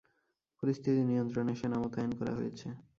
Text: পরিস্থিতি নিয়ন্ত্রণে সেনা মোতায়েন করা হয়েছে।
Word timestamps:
পরিস্থিতি 0.63 1.01
নিয়ন্ত্রণে 1.09 1.53
সেনা 1.55 1.77
মোতায়েন 1.81 2.11
করা 2.19 2.33
হয়েছে। 2.35 2.67